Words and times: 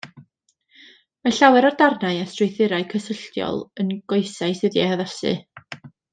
Mae 1.27 1.35
llawer 1.39 1.67
o'r 1.69 1.77
darnau 1.81 2.21
a 2.21 2.23
strwythurau 2.31 2.87
cysylltiol 2.95 3.61
yn 3.85 3.93
goesau 4.15 4.57
sydd 4.63 4.71
wedi 4.73 4.83
eu 4.87 4.89
haddasu. 4.97 5.37